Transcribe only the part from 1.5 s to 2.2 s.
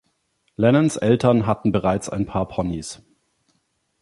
bereits